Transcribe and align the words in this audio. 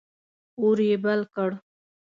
اور 0.59 0.77
یې 0.87 0.95
بل 1.03 1.21
کړ. 1.33 1.49